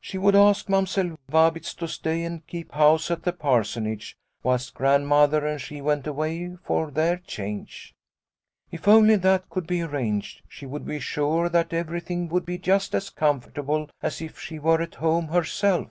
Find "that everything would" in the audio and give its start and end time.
11.48-12.46